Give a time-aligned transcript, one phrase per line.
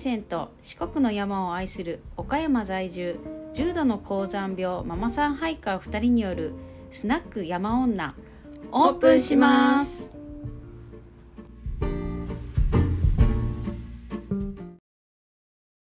[0.00, 3.20] 山と四国の山を愛する岡山在住
[3.52, 6.54] 重度の高山病ママさんハイカー2人による
[6.90, 8.14] スナック山女
[8.72, 10.08] オープンします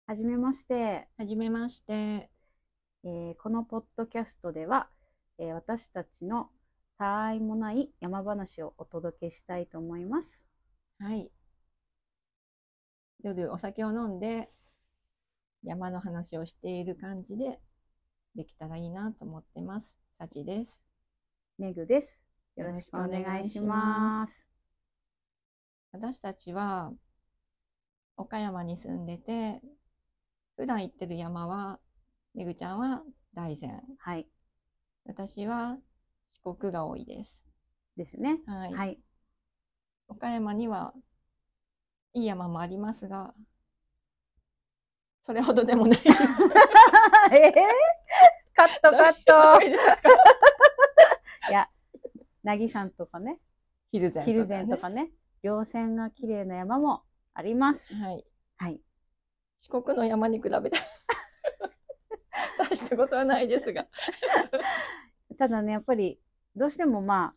[0.08, 1.94] はじめまして、はじめまして。
[1.94, 4.88] えーこのポッドキャストでは、
[5.40, 6.48] えー私たちの
[6.98, 10.46] たわいもない山話をお届けしたいと思います。
[11.00, 11.30] はい。
[13.26, 14.52] 夜お酒を飲んで
[15.64, 17.60] 山の話をしている感じで
[18.36, 19.92] できたらいいなと思ってます。
[20.20, 20.72] さちです。
[21.58, 22.20] めぐです。
[22.56, 24.46] よろしくお願いします。
[25.92, 26.94] 私たちは
[28.16, 29.60] 岡山に住んでて、
[30.56, 31.80] 普段行ってる山は、
[32.36, 33.02] めぐちゃんは
[33.34, 33.82] 大山。
[33.98, 34.28] はい。
[35.04, 35.80] 私は
[36.44, 37.34] 四国が多いです。
[37.98, 38.38] ですね。
[38.46, 38.74] はい。
[38.74, 39.00] はい。
[40.10, 40.94] 岡山には
[42.16, 43.34] いい山もありますが、
[45.22, 46.16] それほどでもないです。
[47.32, 47.54] えー、
[48.56, 49.62] カットカット
[51.52, 51.70] いや、
[52.42, 53.38] なぎさんとかね、
[53.92, 55.12] ヒルゼンヒルゼンとかね、
[55.44, 57.94] 稜線が綺麗な山もあります。
[57.96, 58.26] はい。
[58.58, 58.80] はい。
[59.60, 60.80] 四国の山に比べて
[62.58, 63.88] 大したことはないですが。
[65.38, 66.22] ただね、やっぱり、
[66.56, 67.36] どうしてもま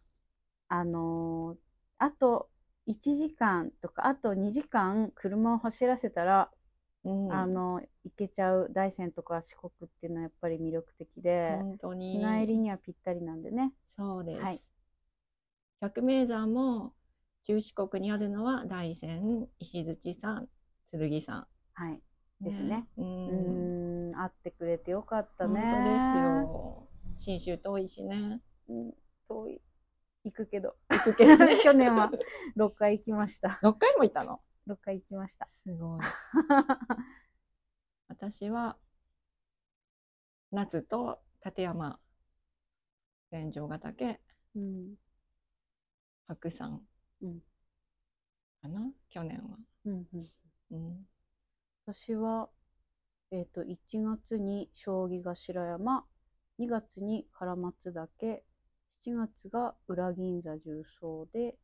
[0.68, 1.58] あ、あのー
[2.00, 2.48] あと
[2.88, 6.50] 1時間とか、あと2時間車を走らせたら、
[7.04, 13.72] うんあの、行けちゃう大山とか四国っていうのはやっぱり魅力的で、本当に日帰りにはぴったりなんでね。
[13.96, 14.40] そうです。
[14.42, 14.62] はい。
[15.82, 16.94] 百名山も
[17.46, 20.48] 中四国にあるのは大山、石鎚山、
[20.90, 21.46] 剣山。
[21.74, 22.00] はい。
[22.40, 22.86] ですね。
[22.96, 23.02] う。
[23.02, 25.70] ん、会ってくれてよかったね。
[25.70, 26.88] 本当ですよ。
[27.18, 28.40] 信州遠いしね。
[28.68, 28.94] うん。
[29.28, 29.60] 遠い。
[30.28, 30.76] 行くけど。
[30.90, 32.10] 行くけどね 去年は
[32.56, 33.58] 6回行きました。
[33.62, 35.48] 6回も行ったの？6回行きました。
[35.64, 36.00] すごい。
[38.08, 38.76] 私は
[40.50, 41.98] 夏と立山、
[43.30, 44.20] 千丈ヶ岳、
[44.54, 44.94] うん。
[46.26, 46.86] 白山
[47.22, 47.40] うん。
[48.60, 48.92] かな？
[49.08, 49.58] 去年は。
[49.86, 50.32] うんうん。
[50.70, 51.08] うん。
[51.86, 52.50] 私は、
[53.30, 56.04] えっ、と、1月に将棋頭山、
[56.58, 58.44] 2月に唐松岳、
[59.08, 61.56] 7月が裏銀座重曹で、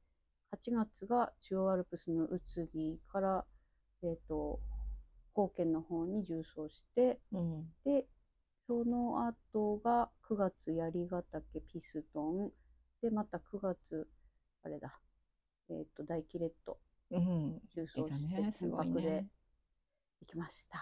[0.57, 3.45] 8月が中央アルプスの宇津木から、
[4.03, 4.61] えっ、と、
[5.35, 7.65] 高県の方に重曹して、うん。
[7.85, 8.07] で、
[8.67, 12.51] その後が9月槍ヶ岳ピストン、
[13.03, 14.09] で、また9月、
[14.63, 14.99] あれだ、
[15.69, 16.79] えっ、と、大キレット
[17.11, 17.61] うん。
[17.75, 19.29] 重曹して、金箔でね。
[20.23, 20.79] 行きました。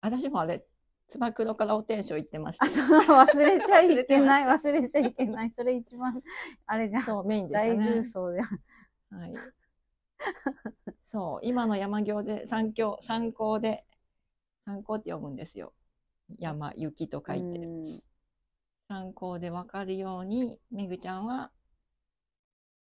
[0.00, 0.66] 私もあれ、
[1.14, 2.68] つば九郎からお天正行ってましたあ、。
[2.68, 5.52] そう、忘れちゃいけない、忘忘れちゃいけない。
[5.52, 6.20] それ一番、
[6.66, 7.02] あれじゃん。
[7.04, 7.84] そう、メインでした大ね。
[7.84, 9.20] 重曹じゃん。
[9.20, 9.34] はい。
[11.12, 13.84] そう、今の山行で、三教、参考で、
[14.64, 15.72] 参考って読むんですよ。
[16.40, 17.44] 山、雪と書いて。
[17.60, 17.66] う
[17.98, 18.00] ん
[18.86, 21.50] 参考でわかるように、めぐちゃんは、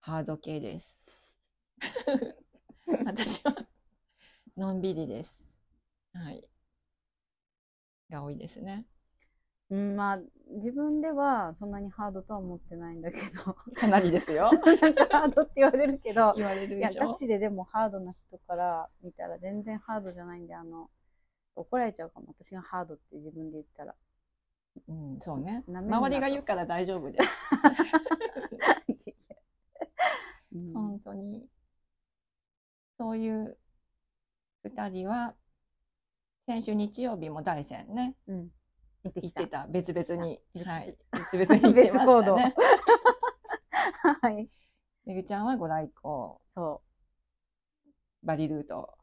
[0.01, 0.97] ハード系です。
[3.07, 3.55] 私は、
[4.57, 5.33] のんびりです。
[6.13, 6.52] はい。
[8.13, 8.87] が多いですね。
[9.71, 10.19] うん、まあ、
[10.57, 14.51] 自分ではそんなにハードとは思ってないんだけど、かなりですよ。
[14.83, 17.09] なんかハードって言われるけど、言われるいや、でしょ？
[17.09, 20.91] ガチででもハードな人から見たら全然ハードじゃないんで、あの、
[21.57, 22.35] 怒られちゃうかも。
[22.39, 23.95] 私がハードって自分で言ったら。
[24.89, 25.65] うん、そうね。
[25.67, 27.29] 周りが言うから大丈夫です。
[30.55, 31.47] うん本当に。
[32.99, 33.57] そういう
[34.65, 35.35] 二人は、
[36.53, 38.49] 先週日曜日も大山ね、うん。
[39.05, 40.39] 行ってた別々に。
[40.55, 40.99] 別はい。
[41.33, 42.55] 別々に行ってましたね。
[44.21, 44.51] はい。
[45.07, 46.83] めぐちゃんはご来光、そ
[48.23, 48.99] バリルート。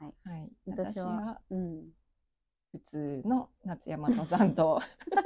[0.00, 0.14] はい。
[0.22, 0.52] はい。
[0.66, 1.56] 私は私はう。
[1.56, 1.92] うん。
[2.72, 5.16] 普通の夏山登山道 で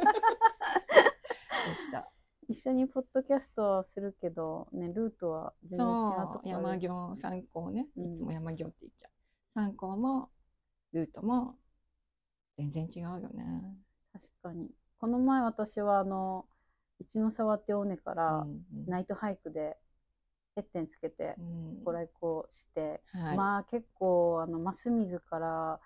[1.75, 2.09] した。
[2.49, 7.89] 一緒にポッドキャストはするけど、ね、ルートは全然違うとこそう、山行、参考ね。
[7.97, 9.11] うんいつも山行って言っちゃう。
[9.55, 10.31] 参考も、
[10.95, 11.59] ルートも、
[12.57, 13.77] 全然違うよね。
[14.13, 14.71] 確かに。
[14.99, 16.47] この前私はあの、
[17.01, 19.77] 一ノ沢って尾根からうんうんナイトハイクで、
[20.55, 23.37] てっぺんつけてうんご来光して、はい。
[23.37, 25.81] まあ結構あの増水から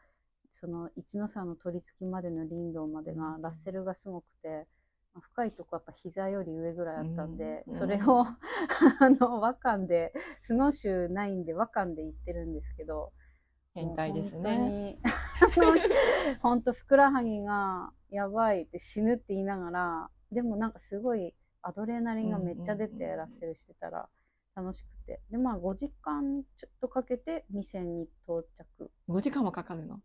[0.52, 4.66] その一ノ沢の取り付きまでの林道までが、うんラッセルがすごくて、
[5.14, 8.26] まあ深いとこやっぱ膝より上ぐらいあったんで、うんそれを
[9.00, 10.12] あの和漢で
[10.42, 13.12] スノーシューないんで和漢で行ってるんですけど
[13.78, 14.98] 変態ですね。
[16.42, 24.08] 本当ふくらはぎがやばいって死ぬって言いながらでもなんかすごいアドレナリンがめっちゃ出てラッセルしてたら
[24.54, 25.20] 楽しくて。
[25.30, 28.90] で、まあ5時間ちょっとかけて店に到着。
[29.08, 30.00] 5時間もかかるの？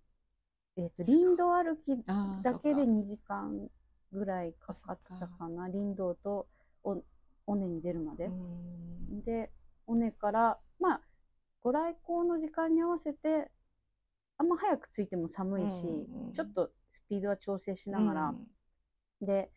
[0.76, 2.04] えっ、と、林道歩き
[2.42, 3.70] だけでそっか2時間
[4.12, 5.64] ぐらいかかったかな。
[5.64, 6.48] 林道と
[6.84, 7.02] お
[7.48, 8.30] 尾根に出るまでう。
[8.32, 9.52] んで、
[9.88, 11.02] 尾根から、まあ、
[11.62, 13.50] ご来光の時間に合わせて、
[14.38, 18.34] あんま早く着いても寒いし、うんうんちょっとスピードは調整しながら、
[19.22, 19.26] うん。
[19.26, 19.52] で、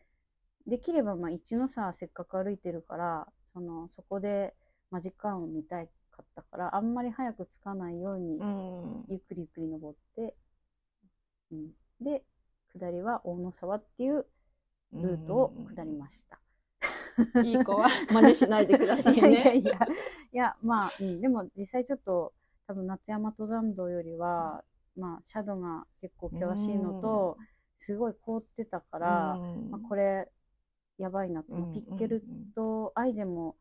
[0.67, 4.53] できればまあ一の沢せっかく歩いてるから、そのそこで
[4.91, 9.05] まあ時間を見たいかったから、あんまり早く着かないように、うん。
[9.09, 10.35] ゆっくりゆっくり登って、
[11.51, 11.69] うん、
[12.01, 12.23] で、
[12.73, 14.25] 下りは大野沢っていう
[14.93, 16.39] ルートを下りました。
[17.43, 19.57] いい子は真似しないでください いやいやね。
[19.57, 19.73] いや、
[20.33, 22.33] いや、まあ、うん、でも実際ちょっと、
[22.67, 24.63] 多分夏山登山道よりは、
[24.97, 27.37] まあ、シャドウが結構険しいのと、
[27.77, 29.71] すごい凍ってたから、うん。
[29.71, 30.29] まあ、これ、
[30.97, 32.23] やばいなと、うんピッケル
[32.55, 33.55] とアイゼも、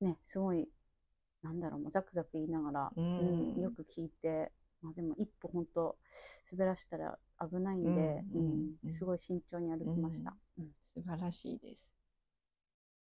[0.00, 0.68] ね、すごい、
[1.42, 3.56] なんだろう、もうザクザク言いながら、うん。
[3.56, 4.52] うんよく聞いて、
[4.82, 5.96] まあ、でも一歩本当
[6.52, 8.76] 滑らしたら危ないんで、うんうん。
[8.84, 10.34] うんすごい慎重に歩きました。
[10.58, 10.66] うん。
[10.94, 11.84] 素晴らしいです。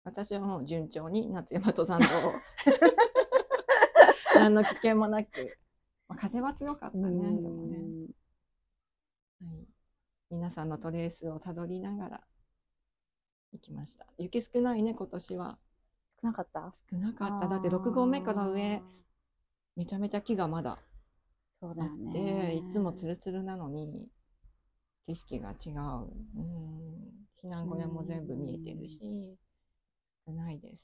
[0.04, 2.32] 私はもう順調に夏山登山道を
[4.40, 5.58] 何の危険もなく、
[6.08, 8.08] まあ、風は強かったね、うんでもね、
[9.40, 9.66] はい。
[10.30, 12.20] 皆さんのトレースをたどりながら
[13.52, 14.06] 行きました。
[14.18, 15.58] 雪少ないね、今年は。
[16.22, 16.74] 少なかった？
[16.90, 17.48] 少なかった。
[17.48, 18.82] だって6合目から上
[19.76, 20.78] めちゃめちゃ木がまだ
[21.60, 22.54] そうだよあって、ね。
[22.56, 24.10] いつもツルツルなのに、
[25.06, 26.10] 景色が違う。
[26.36, 27.26] うん。
[27.42, 29.38] 避難小屋も全部見えてるし、
[30.26, 30.82] 少ないです。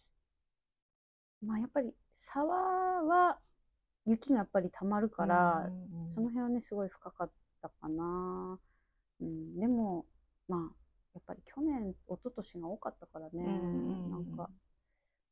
[1.43, 3.39] まあやっぱり沢は
[4.07, 7.31] 雪がやっぱり溜まるから、うんうんうんその辺はねすごい深かっ
[7.61, 8.59] たかな。
[9.21, 10.07] うん、でも
[10.49, 10.61] まあ
[11.15, 14.49] やっぱり去年一昨年が多かったからね、うんうんうんなんか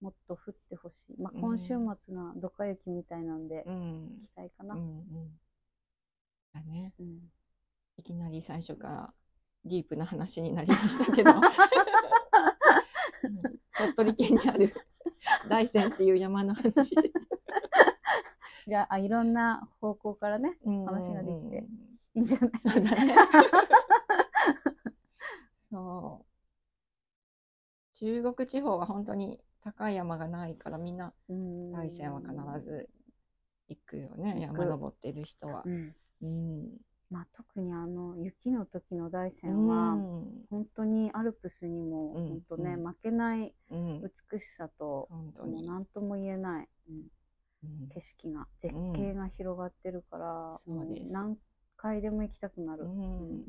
[0.01, 1.21] もっと降ってほしい。
[1.21, 4.75] まあうん今週末がドカ雪みたいなんでうん期待かな。
[4.75, 5.41] うんうん
[6.53, 6.93] だね。
[6.99, 7.19] うん
[7.97, 9.15] いきなり最初から
[9.65, 11.41] ディープな話になりましたけど、う ん
[13.95, 14.75] 鳥取県にある
[15.49, 17.29] 大山っていう山の話です。
[18.67, 21.65] いやあいろんな方向からねうん話ができて
[22.15, 23.15] いいんじゃないそうだね。
[25.71, 26.25] そう。
[27.99, 32.89] 中国地方は本当に高い山がないからみんなうん大山は必ず
[33.69, 35.71] 行くよね、山登ってる人はう。
[35.71, 36.69] んうん。
[37.11, 44.03] まあ、特にあの雪の時の大山は、うん本当にアルプスにもうん本当ね、うん負けないうん。
[44.31, 45.67] 美しさと、もう本当に。
[45.67, 47.03] 何とも言えない、うんうん
[47.95, 51.37] 景色が絶景が広がってるから、そうで何
[51.77, 52.85] 回でも行きたくなる。
[52.85, 53.45] うん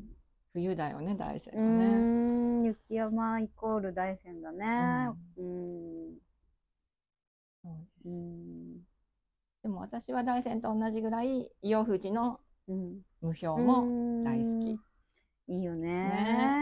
[0.52, 2.66] 冬だよね、大山ね。
[2.66, 5.10] 雪山イコール大山だね。
[5.36, 6.14] うん。
[7.62, 8.08] そう
[9.62, 13.00] でも私は大山と同じぐらい、伊予富士のうん。
[13.20, 13.86] 無標も
[14.24, 14.80] 大好き。
[15.48, 15.56] うん。
[15.56, 16.52] いいよね。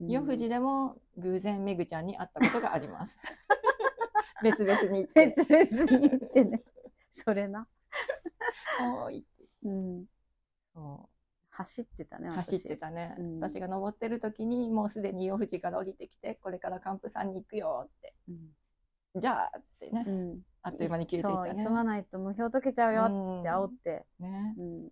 [0.00, 3.18] 伊予富士でも偶然めぐちゃんに会ったことがあります。
[4.42, 5.34] 別々に行って。
[5.48, 6.62] 別々に行ってね。
[7.12, 7.66] それな。
[8.80, 9.26] おーい
[9.64, 10.06] うん。
[10.74, 11.08] そ
[11.50, 19.20] 走ってたね、走ってたね、うん私が登ってる時にもうすでに伊予富士から降りてきてこれから寒風山に行くよってうん。
[19.20, 20.40] じゃあってね、うん。
[20.62, 24.06] あっという間に消えていったねそう、急がないと無標解けちゃうよっつって煽って。
[24.18, 24.88] ねうん。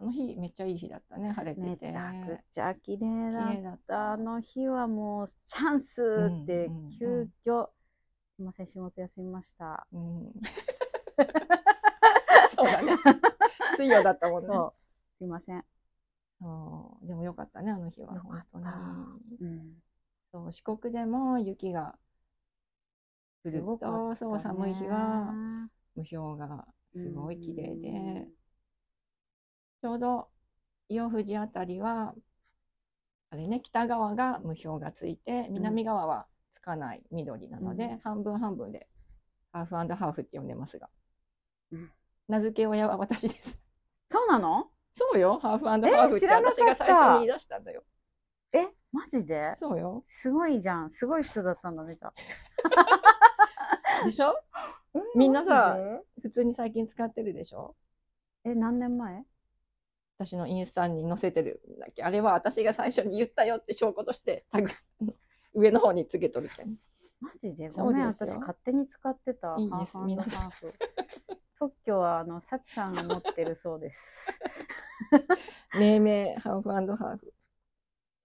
[0.00, 3.78] あの日めっちゃいい日だったね晴れめててちゃくちゃ綺麗だっ。
[3.86, 7.68] たたあの日はもうチャンスってうんうんうん急遽、
[8.38, 9.84] すいません、仕事休みました。
[9.92, 10.32] うん、
[12.54, 12.96] そうだね。
[13.76, 14.46] 水曜だったもんね。
[14.46, 14.74] そう。
[15.18, 15.64] すいません。
[16.40, 17.06] そう。
[17.08, 18.14] でもよかったねあの日は。
[18.14, 18.58] よかった。
[18.60, 19.50] 本当に。
[19.50, 19.82] うん。
[20.30, 21.96] そう四国でも雪が
[23.44, 24.16] すごかと、ね。
[24.16, 25.34] そう寒い日は
[25.96, 26.64] 無氷が
[26.94, 28.28] すごい綺麗で、うん。
[29.82, 30.28] ちょうど
[30.88, 32.14] 伊予富士あたりは
[33.30, 36.28] あれね北側が無氷がついて南側は
[36.58, 37.98] つかない緑なので、うん。
[38.00, 38.88] 半分半分で
[39.52, 40.88] ハーフハーフって呼んでますが、
[41.72, 41.90] うん。
[42.28, 43.58] 名付け親は私です。
[44.10, 44.66] そうなの？
[44.94, 45.38] そうよ。
[45.38, 47.84] ハーフハーフって私が最初に言い出したんだよ。
[48.52, 49.52] え、マジで？
[49.56, 50.04] そうよ。
[50.08, 50.90] すごいじゃん。
[50.90, 52.14] すごい人だったんだね、じゃあ。
[54.04, 54.34] でしょ？
[54.94, 55.76] えみんなさ
[56.22, 57.76] 普通に最近使ってるでしょ？
[58.44, 59.24] え、何年前？
[60.18, 62.02] 私のインスタに載せてるんだっけ？
[62.02, 64.68] あれは私が最初に言ったよって証拠としてタグ
[65.54, 66.76] 上の方につけとるけん。
[67.20, 67.70] マジで？
[67.72, 69.56] そうごめん、私勝手に使ってた。
[69.58, 69.92] いいです。
[69.92, 70.74] ハーフ皆ハーフ。
[71.58, 74.40] 特許は、あの、サチさんが持ってるそうです。
[75.74, 77.34] 命名ハーフハーフ。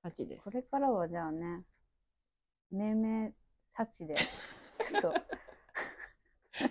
[0.04, 0.44] 8です。
[0.44, 1.64] これからはじゃあね、
[2.72, 3.34] 命名
[3.76, 4.16] サチで、
[5.02, 5.14] そう、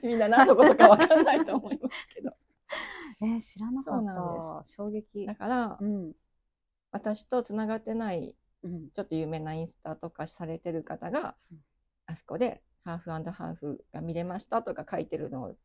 [0.02, 2.36] みんな何のことかわかんないと思いますけど。
[3.22, 5.26] えー知らなかそうったなん衝撃。
[5.26, 6.12] だから、うん。
[6.90, 11.58] 私とつながってない、うんちょっと有名なインスタとかされてる方が、うん
[12.06, 15.56] あそこで、ハーフハーフが見れましたとか書いてるのを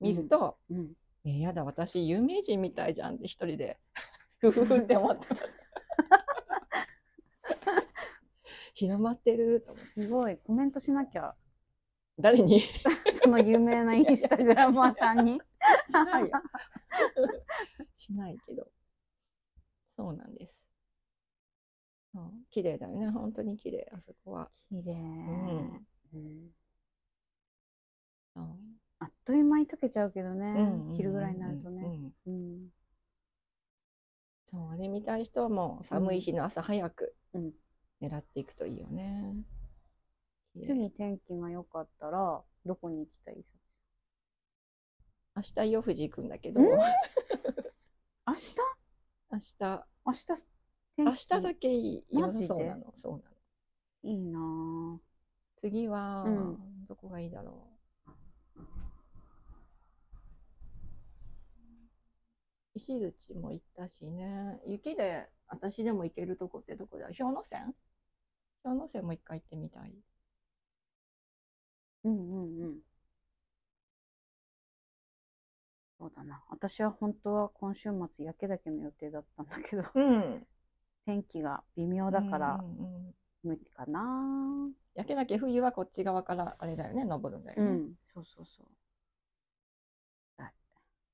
[0.00, 0.92] 見ると、うん
[1.24, 3.78] えーやだ、私有名人みたいじゃんって一人で、
[4.38, 5.56] ふふふって思ってます。
[8.74, 11.34] 広まってると思ってすごいコメントしなきゃ
[12.18, 12.62] 誰に？
[13.22, 15.40] その有名なインスタグラマーさんに？
[15.86, 16.30] しないよ。
[17.94, 18.68] しないけど。
[19.96, 20.54] そうなんです。
[22.16, 22.32] そう。
[22.50, 23.10] 綺麗だよね。
[23.10, 24.50] 本当に綺麗、あそこは。
[24.70, 25.86] 綺麗、ん。
[26.14, 26.50] うん。
[28.34, 28.44] そう。
[28.98, 31.74] あっという間に溶けちゃうけどね、うん昼ぐらいになるとうん。
[31.76, 32.68] ね、うん。
[34.50, 37.52] そう、あれ見たい人はもう寒い日の朝早くうん。
[38.00, 39.34] 狙っていくといいよね。
[40.58, 43.44] 次天気が良かったらどこに行きたい？
[45.36, 46.66] 明日、夜富士行くんだけど、うん？
[48.26, 48.54] 明明日。
[49.40, 49.54] 日、
[50.04, 50.55] 明日天気
[50.98, 53.22] 明日だけいいよそうなの、そうなの。
[54.02, 54.98] いいなぁ
[55.60, 57.66] 次は、うんどこがいいだろ
[58.56, 58.60] う。
[62.74, 64.60] 石槌も行ったしね。
[64.64, 67.06] 雪で私でも行けるとこってどこだ？
[67.06, 67.74] 氷ノ山？
[68.62, 69.92] 氷ノ山も一回行ってみたい。
[72.04, 72.78] うんうんうん
[75.98, 80.46] そうだな私は本当は今週末焼け岳の予定だったんだけどうん。
[81.06, 83.14] 天気が微妙だからうんうんうん。
[83.44, 84.68] 無理かな。
[84.94, 87.70] 焼けだけ冬はこっち側からあれだよね、登るんだよね。
[87.70, 87.94] うん。
[88.12, 88.66] そうそうそう。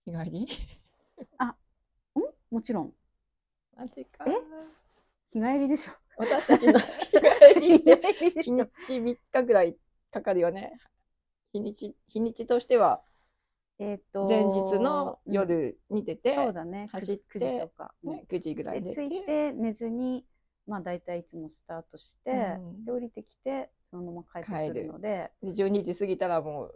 [0.04, 0.48] 日帰り？
[2.50, 2.92] もちろん。
[3.76, 4.24] マジか。
[4.26, 4.32] え？
[5.32, 5.92] 日帰りでしょ。
[6.16, 6.86] 私たちの日
[7.54, 7.96] 帰りって
[8.42, 9.76] 日にち3日ぐらい
[10.10, 10.78] かかるよね。
[11.52, 13.02] 日にち、日にちとしては
[13.82, 15.34] えっと前日のうん。
[15.34, 16.88] 夜に出て、そうだね。
[16.92, 20.24] 走って9時とか、ね、9時ぐらいで着いて寝ずに
[20.66, 22.34] まあ大体いつもスタートして、う
[22.80, 22.84] ん。
[22.84, 25.30] で降りてきてそのまま帰ってくるので。
[25.42, 26.70] で12時過ぎたらも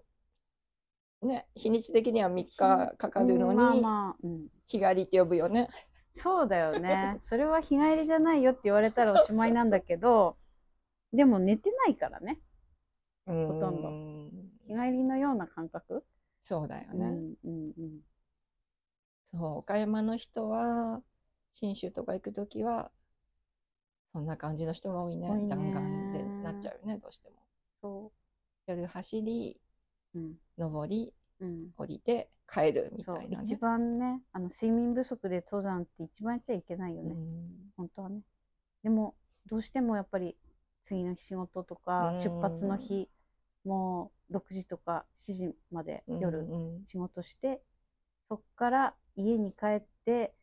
[1.22, 4.26] うね日にち的には3日かかるのに、うんまあ
[4.68, 5.68] 日帰りって呼ぶよね。
[6.12, 7.20] そうだよね。
[7.22, 10.36] それは日帰りじゃないよって言われたらおしまいなんだけど
[11.12, 12.40] でも寝てないからね。
[13.26, 13.90] ほとんど。
[14.66, 16.04] 日帰りのような感覚、
[16.46, 18.00] そうだよね、うんうんうん、
[19.32, 21.02] そう岡山の人は
[21.54, 22.92] 信州とか行く時は
[24.12, 25.28] そんな感じの人が多いね。
[25.28, 27.36] 弾丸でなっちゃうよねどうしても。
[27.82, 28.12] そ
[28.68, 29.56] 夜走り
[30.14, 30.34] う、うん。
[30.56, 33.44] 登りうん、降りて帰るみたいなね。
[33.44, 37.72] 一番ねあの睡眠不足で登山って一番やっちゃいけないよね、うん。
[37.76, 38.20] 本当はね。
[38.84, 39.14] でも
[39.50, 40.36] どうしてもやっぱり
[40.84, 42.22] 次の日仕事とかうん。
[42.22, 43.10] 出発の日
[43.66, 47.62] もう6時とか7時まで夜うん仕事して
[48.28, 50.34] そっから家に帰って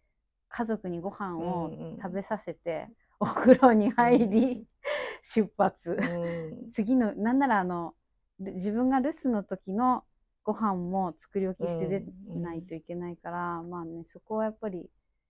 [0.49, 2.89] 家族にご飯をうんうん食べさせて
[3.19, 4.67] お風呂に入り
[5.23, 5.97] 出発。
[5.97, 6.71] うん。
[6.71, 7.95] 次のなんならあの
[8.39, 10.03] る自分が留守の時の
[10.43, 12.35] ご飯も作り置きして出うん。
[12.35, 14.89] ないといけないから、まあねそこはやっぱり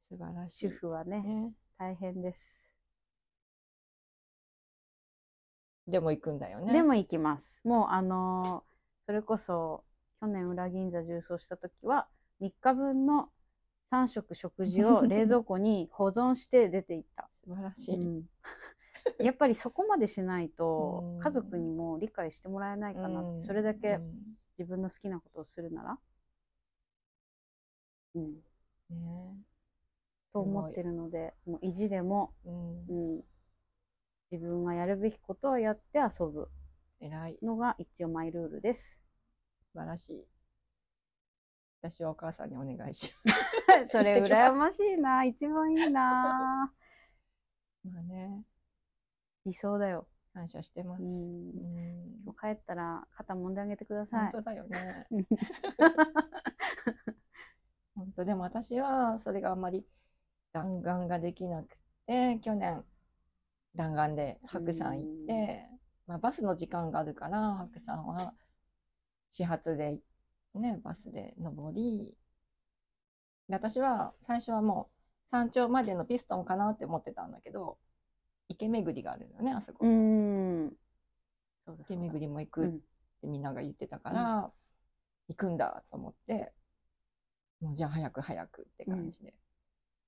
[0.09, 0.67] 素晴らしい。
[0.67, 1.53] 主婦はねね。
[1.77, 2.39] 大変です、
[5.87, 6.73] でも行くんだよね。
[6.73, 7.61] でも行きます。
[7.63, 8.73] もうあのー
[9.05, 9.83] それこそ
[10.21, 12.07] 去年裏銀座重走した時は
[12.39, 13.27] 3日分の
[13.89, 18.23] 3食食事を 冷蔵庫に保存して出ていった、素晴らしい、うん。
[19.19, 21.19] やっぱりそこまでしないとうん。
[21.19, 23.41] 家族にも理解してもらえないかなって、うん。
[23.41, 24.37] それだけうん。
[24.57, 25.99] 自分の好きなことをするなら、
[28.15, 28.43] うん、
[28.89, 29.43] ね。
[30.33, 32.87] と思ってるのでもう意地でも、うん。
[32.89, 33.23] うん、
[34.33, 36.49] 自分がやるべきことをやって遊ぶ。
[36.99, 37.37] 偉い。
[37.43, 38.97] のが一応マイルールです。
[39.71, 40.27] 素晴らしい。
[41.83, 43.13] 私はお母さんにお願いし
[43.91, 45.23] それ羨ましいな。
[45.23, 46.71] 一番いいな。
[46.73, 46.73] ま
[47.85, 48.43] すまあね。
[49.45, 51.09] 理想だよ、感謝してます、うん。
[51.09, 52.23] うん。
[52.23, 54.31] 今日帰ったら肩揉んであげてください。
[54.31, 55.07] 本当だよね。
[55.11, 55.27] う ん
[57.93, 58.25] 本当。
[58.25, 59.85] でも私はそれがあんまり
[60.53, 62.83] 弾丸ができなくて去年
[63.75, 65.65] 弾丸で白山行って、
[66.07, 68.33] まあ、バスの時間があるから白山は
[69.31, 69.97] 始発で
[70.55, 72.15] ねバスで登り
[73.49, 77.77] で私は最初はもう山頂までのピストンかなって思ってたんだけど
[78.49, 79.85] 池巡りがあるのよねあそこ、
[81.79, 82.79] 池巡りも行くっうん
[83.23, 84.51] てみんなが言ってたから、
[85.29, 86.51] 行くんだと思って
[87.61, 89.33] もうじゃあ早く早くって感じで、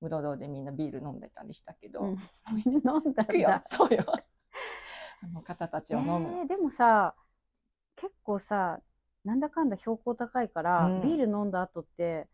[0.09, 2.17] 室堂でみんなビール飲んでたりしたけど、うん。
[2.63, 3.50] 行飲んだんくよ。
[3.50, 4.05] だそうよ。
[5.24, 7.15] あの方たちを飲む、えーでもさ
[7.95, 8.79] 結構さ
[9.24, 11.01] なんだかんだ標高高いから、うん。
[11.01, 12.27] ビール飲んだ後って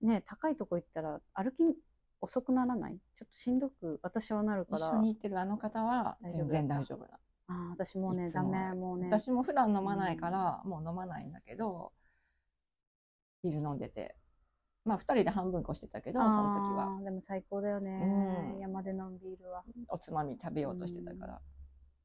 [0.00, 1.76] ね高いとこ行ったら歩き
[2.20, 2.98] 遅くならない？
[3.16, 4.88] ちょっとしんどく私はなるから。
[4.88, 7.20] 一緒に行ってるあの方は全然大丈夫だ。
[7.48, 9.08] あー私もうねダメもうね。
[9.08, 11.92] 私も普段飲まないから、もう飲まないんだけど、
[13.42, 14.16] ビール飲んでて。
[14.88, 17.00] まあ、二人で半分こしてたけど、その時は。
[17.04, 18.58] でも最高だよね、うん。
[18.60, 19.62] 山で飲むビールは。
[19.88, 21.40] おつまみ食べようとしてたから、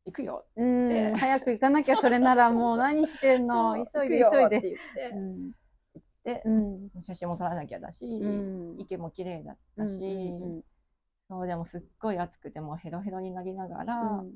[0.05, 0.45] 行くよ。
[0.57, 3.75] うんで早く行かなきゃ それならもう何してんの？
[3.85, 5.51] 急いで急いでって言って、うん。
[6.23, 7.01] でうん。
[7.01, 8.79] 写真も撮らなきゃだし、うん。
[8.79, 10.33] 池も綺麗だったし、
[11.29, 14.35] そうでもすっごい暑くてもうヘロヘロになりながら、うん。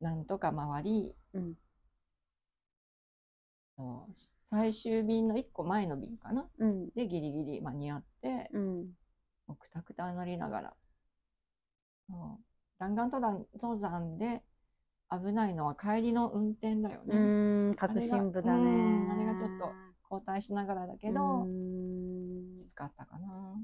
[0.00, 1.54] なんとか回り、うん
[4.54, 6.46] 最終便の1個前の便かな？
[6.60, 6.88] うん。
[6.90, 8.76] でギリギリ間に合って、うん。
[9.48, 10.72] もうくたくたになりながら。
[12.78, 14.42] 弾丸登山登山で
[15.10, 18.60] 危ないのは帰りの運転だようね、ん確信部だね。
[18.60, 19.72] うんあれがちょっと
[20.08, 22.62] 交代しながらだけど、うん。
[22.62, 23.60] きつかったかな。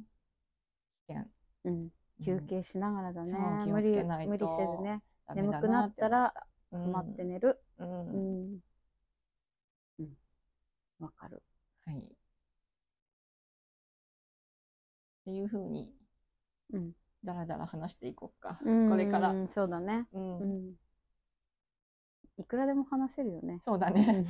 [1.06, 1.24] 危険。
[1.66, 1.88] うん。
[2.24, 3.30] 休憩しながらだね。
[3.30, 5.02] そう気を無理無理せずね。
[5.36, 6.34] 眠くなったら
[6.72, 7.62] 止まって寝る。
[7.78, 8.08] うん。
[8.08, 8.60] うん
[11.00, 11.42] わかる。
[11.84, 11.98] はい。
[11.98, 12.02] っ
[15.24, 15.92] ていうふうに
[16.72, 16.92] うん。
[17.24, 18.88] だらだら話していこうか、うん。
[18.88, 20.06] これから、そうだね。
[20.12, 20.38] うん。
[20.38, 20.72] うん。
[22.38, 23.60] いくらでも話せるよね。
[23.64, 24.24] そうだね、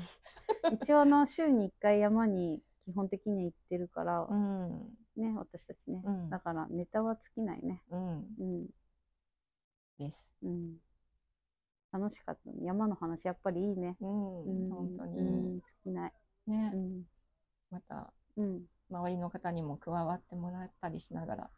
[0.69, 0.75] うん。
[0.75, 4.71] 一応あの週に1回山に基本的には行ってるからうん。
[5.17, 6.03] ね私たちね。
[6.05, 6.31] うん。
[6.31, 7.83] だからネタは尽きないね。
[7.91, 8.27] うん。
[8.41, 8.67] うん。
[9.99, 10.27] です。
[10.43, 10.77] うん。
[11.93, 12.51] 楽しかった。
[12.51, 13.97] ね山の話やっぱりいいね。
[14.01, 14.71] うん、うん。
[14.71, 15.61] 本当うに、ん。
[15.61, 16.13] 尽きない
[16.51, 17.03] ね、うん。
[17.71, 18.63] またうん。
[18.91, 21.51] 周りの方にも加わってもらったりしながら。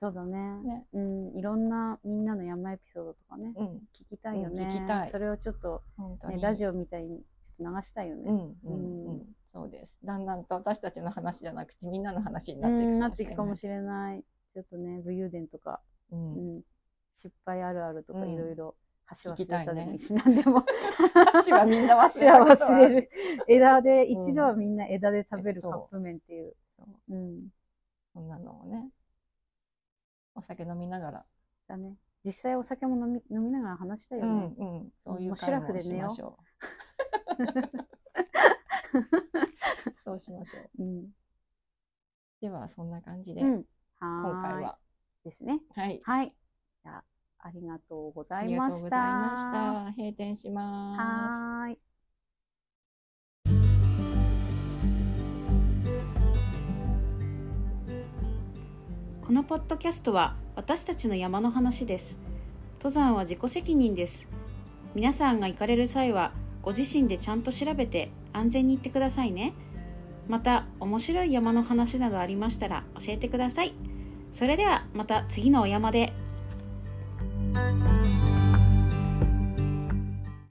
[0.00, 0.38] そうだね。
[0.64, 0.86] ね。
[0.92, 1.36] うん。
[1.38, 3.66] いろんなみんなの山エピソードとかねうん。
[3.94, 5.08] 聞きたいよね、うん聞きたい。
[5.08, 5.82] それをちょっと、
[6.28, 8.22] ね、ラジオみたいにちょっと流したいよね。
[8.30, 10.06] うんうんそうです。
[10.06, 13.36] だんだんと私たちの話じゃなくてみんなの話にうなっていくんなかもしてれない。
[13.36, 14.24] かもしれない。
[14.54, 15.80] ちょっとね武勇伝とか、
[16.12, 16.62] ううんん、
[17.16, 18.30] 失敗あるあるとかうん。
[18.30, 18.76] いろいろ
[19.22, 20.64] 橋忘れたでもいいし、何でも。
[21.32, 23.10] 箸はみんな忘れ箸は忘れる。
[23.48, 27.14] 枝でん一度はみんな枝で食べるそうカップ麺っていう、そう。
[27.14, 27.16] う。
[27.16, 27.48] ん、
[28.12, 28.90] そんなのをね。
[30.34, 31.24] お酒飲みながら。
[31.68, 31.96] だね。
[32.24, 36.10] 実際お酒も飲み飲みながら話したいようんね、うん、そういう会もラフで寝よう。
[36.10, 36.44] しましょう。
[40.04, 40.82] そうしましょう。
[40.82, 41.10] うん。
[42.40, 43.62] ではそんな感じで、うん、は
[44.00, 44.78] 今回は。
[45.24, 45.60] ですね。
[45.74, 46.00] はい。
[46.04, 46.34] はい。
[46.82, 47.04] じゃあ
[47.48, 48.80] ありがとうござあいました。
[48.82, 49.92] した。
[49.96, 51.00] 閉店します。
[51.00, 51.78] はーい。
[59.22, 62.18] このポッドキャストは私たちの山の話です。
[62.80, 64.28] 登山は自己責任です。
[64.94, 69.54] 皆さんが行かれる際はご自身でちゃんと調べて安全に行ってくださいね。
[70.28, 73.72] また面白い山の話などありましたら教えてください。
[74.30, 76.12] それではまた次のお山で